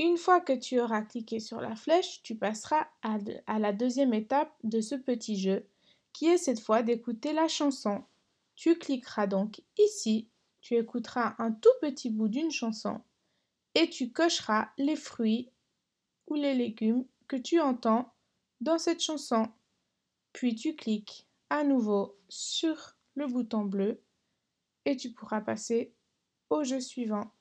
[0.00, 4.50] Une fois que tu auras cliqué sur la flèche, tu passeras à, la deuxième étape
[4.64, 5.68] de ce petit jeu,
[6.14, 8.02] qui est cette fois d'écouter la chanson.
[8.56, 10.30] Tu cliqueras donc ici,
[10.62, 13.02] tu écouteras un tout petit bout d'une chanson
[13.74, 15.50] et tu cocheras les fruits
[16.28, 18.14] ou les légumes que tu entends
[18.62, 19.50] dans cette chanson.
[20.32, 24.00] Puis tu cliques à nouveau sur le bouton bleu
[24.86, 25.92] et tu pourras passer
[26.48, 27.34] au jeu suivant.